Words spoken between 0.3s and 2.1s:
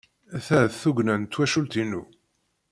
Ta d tugna n twacult-inu.